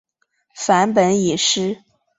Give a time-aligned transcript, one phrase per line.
[0.55, 1.77] 梵本已失。